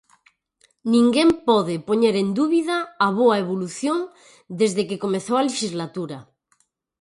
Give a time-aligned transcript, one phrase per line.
[0.93, 3.97] Ninguén pode poñer en dúbida a boa evolución
[4.59, 6.17] desde que comezou a lexislatura.